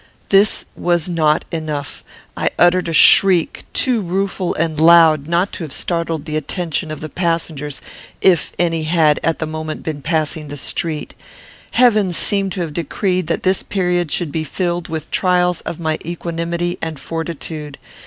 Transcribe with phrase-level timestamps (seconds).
[0.29, 2.03] This was not enough:
[2.35, 7.01] I uttered a shriek, too rueful and loud not to have startled the attention of
[7.01, 7.81] the passengers,
[8.19, 11.13] if any had, at that moment, been passing the street.
[11.73, 15.99] Heaven seemed to have decreed that this period should be filled with trials of my
[16.03, 17.77] equanimity and fortitude.